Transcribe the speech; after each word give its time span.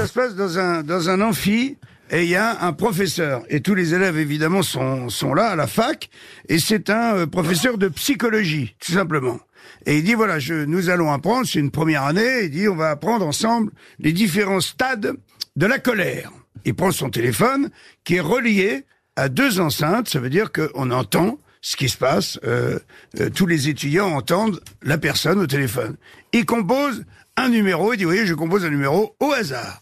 ça 0.00 0.06
se 0.06 0.12
passe 0.14 0.34
dans 0.34 0.58
un, 0.58 0.82
dans 0.82 1.10
un 1.10 1.20
amphi. 1.20 1.76
Et 2.10 2.24
il 2.24 2.30
y 2.30 2.36
a 2.36 2.64
un 2.64 2.72
professeur. 2.72 3.42
Et 3.50 3.60
tous 3.60 3.74
les 3.74 3.94
élèves, 3.94 4.18
évidemment, 4.18 4.62
sont, 4.62 5.10
sont 5.10 5.34
là 5.34 5.48
à 5.48 5.56
la 5.56 5.66
fac. 5.66 6.08
Et 6.48 6.58
c'est 6.58 6.88
un 6.90 7.16
euh, 7.16 7.26
professeur 7.26 7.76
de 7.76 7.88
psychologie, 7.88 8.74
tout 8.80 8.92
simplement. 8.92 9.38
Et 9.86 9.98
il 9.98 10.04
dit, 10.04 10.14
voilà, 10.14 10.38
je, 10.38 10.54
nous 10.54 10.88
allons 10.88 11.12
apprendre, 11.12 11.46
c'est 11.46 11.58
une 11.58 11.70
première 11.70 12.04
année, 12.04 12.44
il 12.44 12.50
dit, 12.50 12.66
on 12.66 12.76
va 12.76 12.90
apprendre 12.90 13.26
ensemble 13.26 13.70
les 13.98 14.12
différents 14.12 14.60
stades 14.60 15.12
de 15.56 15.66
la 15.66 15.78
colère. 15.78 16.32
Il 16.64 16.74
prend 16.74 16.90
son 16.90 17.10
téléphone, 17.10 17.70
qui 18.02 18.16
est 18.16 18.20
relié 18.20 18.84
à 19.16 19.28
deux 19.28 19.60
enceintes, 19.60 20.08
ça 20.08 20.18
veut 20.18 20.30
dire 20.30 20.50
qu'on 20.50 20.90
entend 20.90 21.38
ce 21.60 21.76
qui 21.76 21.88
se 21.88 21.98
passe, 21.98 22.40
euh, 22.44 22.78
euh, 23.20 23.30
tous 23.30 23.46
les 23.46 23.68
étudiants 23.68 24.08
entendent 24.16 24.60
la 24.82 24.98
personne 24.98 25.38
au 25.38 25.46
téléphone. 25.46 25.96
Il 26.32 26.46
compose 26.46 27.04
un 27.36 27.50
numéro, 27.50 27.92
il 27.92 27.98
dit, 27.98 28.04
vous 28.04 28.10
voyez, 28.10 28.26
je 28.26 28.34
compose 28.34 28.64
un 28.64 28.70
numéro 28.70 29.14
au 29.20 29.32
hasard 29.32 29.80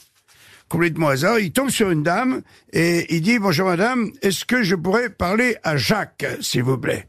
complètement 0.68 1.08
hasard, 1.08 1.38
il 1.38 1.52
tombe 1.52 1.70
sur 1.70 1.90
une 1.90 2.02
dame 2.02 2.42
et 2.72 3.14
il 3.14 3.22
dit 3.22 3.38
bonjour 3.38 3.68
madame, 3.68 4.10
est-ce 4.22 4.44
que 4.44 4.62
je 4.62 4.74
pourrais 4.74 5.10
parler 5.10 5.56
à 5.62 5.76
Jacques, 5.76 6.26
s'il 6.40 6.62
vous 6.62 6.78
plaît? 6.78 7.08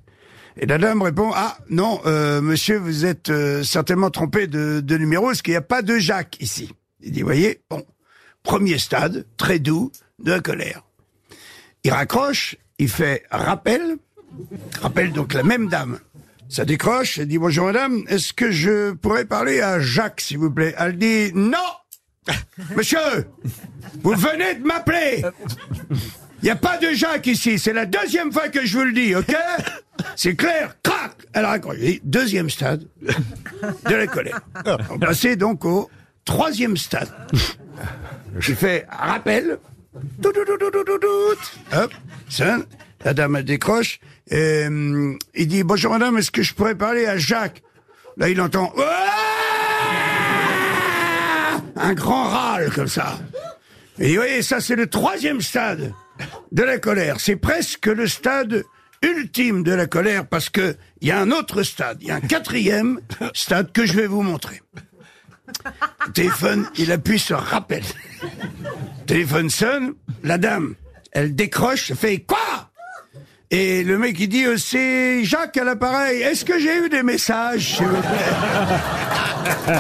Et 0.57 0.65
la 0.65 0.77
dame 0.77 1.01
répond 1.01 1.31
ah 1.33 1.57
non 1.69 2.01
euh, 2.05 2.41
monsieur 2.41 2.77
vous 2.77 3.05
êtes 3.05 3.29
euh, 3.29 3.63
certainement 3.63 4.09
trompé 4.09 4.47
de, 4.47 4.81
de 4.81 4.97
numéro 4.97 5.27
parce 5.27 5.41
qu'il 5.41 5.53
n'y 5.53 5.57
a 5.57 5.61
pas 5.61 5.81
de 5.81 5.97
Jacques 5.97 6.37
ici. 6.41 6.73
Il 7.01 7.11
dit 7.11 7.21
voyez 7.21 7.61
bon 7.69 7.85
premier 8.43 8.77
stade 8.77 9.25
très 9.37 9.59
doux 9.59 9.91
de 10.23 10.31
la 10.31 10.39
colère. 10.39 10.83
Il 11.83 11.91
raccroche, 11.91 12.57
il 12.77 12.89
fait 12.89 13.23
rappel, 13.31 13.97
rappelle 14.81 15.13
donc 15.13 15.33
la 15.33 15.43
même 15.43 15.69
dame. 15.69 15.99
Ça 16.49 16.65
décroche, 16.65 17.19
elle 17.19 17.27
dit 17.27 17.37
bonjour 17.37 17.67
madame, 17.67 18.03
est-ce 18.07 18.33
que 18.33 18.51
je 18.51 18.91
pourrais 18.91 19.25
parler 19.25 19.61
à 19.61 19.79
Jacques 19.79 20.19
s'il 20.19 20.39
vous 20.39 20.51
plaît? 20.51 20.73
Elle 20.77 20.97
dit 20.97 21.31
non 21.33 21.57
Monsieur, 22.75 23.27
vous 24.03 24.13
venez 24.13 24.55
de 24.55 24.65
m'appeler. 24.65 25.23
Il 26.41 26.45
n'y 26.45 26.49
a 26.49 26.55
pas 26.55 26.77
de 26.77 26.93
Jacques 26.93 27.27
ici. 27.27 27.59
C'est 27.59 27.73
la 27.73 27.85
deuxième 27.85 28.31
fois 28.31 28.49
que 28.49 28.65
je 28.65 28.77
vous 28.77 28.85
le 28.85 28.93
dis, 28.93 29.15
ok 29.15 29.35
C'est 30.15 30.35
clair. 30.35 30.75
Crac. 30.83 31.13
Et 31.81 32.01
Deuxième 32.03 32.49
stade 32.49 32.85
de 33.01 33.95
la 33.95 34.07
colère. 34.07 34.39
On 34.89 34.97
passait 34.97 35.35
donc 35.35 35.65
au 35.65 35.89
troisième 36.25 36.77
stade. 36.77 37.09
J'ai 38.39 38.55
fait 38.55 38.85
rappel. 38.89 39.59
Tout, 40.21 40.31
tout. 40.31 40.41
Hop, 41.73 41.93
sonne. 42.29 42.65
La 43.05 43.13
dame 43.13 43.35
elle 43.37 43.45
décroche. 43.45 43.99
Et, 44.29 44.65
hum, 44.67 45.17
il 45.33 45.47
dit 45.47 45.63
bonjour 45.63 45.91
madame, 45.91 46.17
est-ce 46.17 46.31
que 46.31 46.41
je 46.43 46.53
pourrais 46.53 46.75
parler 46.75 47.05
à 47.05 47.17
Jacques? 47.17 47.61
Là 48.17 48.29
il 48.29 48.39
entend. 48.41 48.73
Un 51.89 51.93
grand 51.93 52.25
râle 52.25 52.69
comme 52.71 52.87
ça. 52.87 53.19
Et 53.97 54.09
vous 54.09 54.15
voyez, 54.15 54.41
ça 54.43 54.61
c'est 54.61 54.75
le 54.75 54.87
troisième 54.87 55.41
stade 55.41 55.91
de 56.51 56.63
la 56.63 56.77
colère. 56.77 57.19
C'est 57.19 57.35
presque 57.35 57.87
le 57.87 58.07
stade 58.07 58.63
ultime 59.01 59.63
de 59.63 59.71
la 59.71 59.87
colère 59.87 60.27
parce 60.27 60.49
que 60.49 60.75
il 61.01 61.07
y 61.07 61.11
a 61.11 61.19
un 61.19 61.31
autre 61.31 61.63
stade, 61.63 61.97
il 62.01 62.07
y 62.07 62.11
a 62.11 62.15
un 62.15 62.21
quatrième 62.21 62.99
stade 63.33 63.71
que 63.71 63.85
je 63.85 63.93
vais 63.93 64.07
vous 64.07 64.21
montrer. 64.21 64.61
Téléphone, 66.13 66.69
il 66.77 66.91
appuie 66.91 67.17
sur 67.17 67.39
rappel. 67.39 67.83
Téléphone 69.07 69.49
sonne, 69.49 69.93
la 70.23 70.37
dame, 70.37 70.75
elle 71.11 71.33
décroche, 71.35 71.93
fait 71.93 72.19
quoi? 72.19 72.69
Et 73.49 73.83
le 73.83 73.97
mec 73.97 74.19
il 74.19 74.29
dit 74.29 74.45
euh, 74.45 74.57
c'est 74.57 75.23
Jacques 75.23 75.57
à 75.57 75.63
l'appareil. 75.63 76.21
Est-ce 76.21 76.45
que 76.45 76.59
j'ai 76.59 76.85
eu 76.85 76.89
des 76.89 77.01
messages 77.01 77.77
s'il 77.77 77.87
vous 77.87 78.01
plaît? 78.01 79.79